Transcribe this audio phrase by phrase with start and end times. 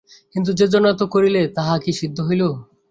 [0.35, 2.41] কিন্ত যেজন্য এত করিলে তাহা কি সিদ্ধ হইল।